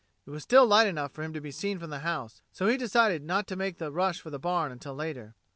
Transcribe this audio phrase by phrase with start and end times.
[0.25, 2.65] It was still light enough for him to be seen from the house, and so
[2.65, 5.35] he decided not to make the rush for the barn until later.